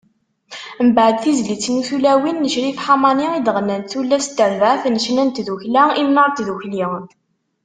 [0.87, 5.83] Mbeɛd, tizlit-nni “Tulawin” n Crif Ḥamani, i d-ɣennant tullas n terbaɛt n ccna n Tdukkkla
[6.01, 6.85] Imnar n Tdukli.